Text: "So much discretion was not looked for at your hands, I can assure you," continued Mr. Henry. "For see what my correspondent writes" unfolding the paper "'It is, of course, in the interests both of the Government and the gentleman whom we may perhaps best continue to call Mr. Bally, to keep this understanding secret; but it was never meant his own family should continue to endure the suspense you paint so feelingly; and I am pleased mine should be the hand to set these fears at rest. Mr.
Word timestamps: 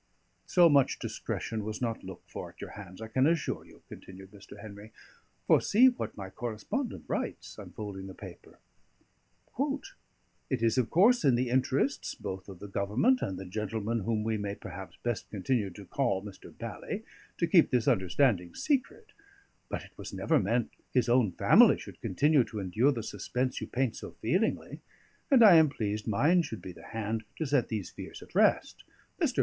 "So 0.47 0.67
much 0.67 0.97
discretion 0.97 1.63
was 1.63 1.79
not 1.79 2.03
looked 2.03 2.27
for 2.31 2.49
at 2.49 2.59
your 2.59 2.71
hands, 2.71 3.03
I 3.03 3.07
can 3.07 3.27
assure 3.27 3.63
you," 3.67 3.83
continued 3.87 4.31
Mr. 4.31 4.59
Henry. 4.59 4.91
"For 5.45 5.61
see 5.61 5.89
what 5.89 6.17
my 6.17 6.31
correspondent 6.31 7.05
writes" 7.07 7.59
unfolding 7.59 8.07
the 8.07 8.15
paper 8.15 8.57
"'It 9.59 10.63
is, 10.63 10.79
of 10.79 10.89
course, 10.89 11.23
in 11.23 11.35
the 11.35 11.51
interests 11.51 12.15
both 12.15 12.49
of 12.49 12.57
the 12.57 12.67
Government 12.67 13.21
and 13.21 13.37
the 13.37 13.45
gentleman 13.45 13.99
whom 13.99 14.23
we 14.23 14.39
may 14.39 14.55
perhaps 14.55 14.97
best 15.03 15.29
continue 15.29 15.69
to 15.69 15.85
call 15.85 16.23
Mr. 16.23 16.51
Bally, 16.57 17.03
to 17.37 17.45
keep 17.45 17.69
this 17.69 17.87
understanding 17.87 18.55
secret; 18.55 19.11
but 19.69 19.83
it 19.83 19.95
was 19.97 20.11
never 20.11 20.39
meant 20.39 20.71
his 20.91 21.09
own 21.09 21.31
family 21.33 21.77
should 21.77 22.01
continue 22.01 22.43
to 22.45 22.59
endure 22.59 22.91
the 22.91 23.03
suspense 23.03 23.61
you 23.61 23.67
paint 23.67 23.95
so 23.97 24.13
feelingly; 24.19 24.81
and 25.29 25.43
I 25.43 25.57
am 25.57 25.69
pleased 25.69 26.07
mine 26.07 26.41
should 26.41 26.59
be 26.63 26.71
the 26.71 26.87
hand 26.87 27.23
to 27.35 27.45
set 27.45 27.67
these 27.69 27.91
fears 27.91 28.23
at 28.23 28.33
rest. 28.33 28.83
Mr. 29.21 29.37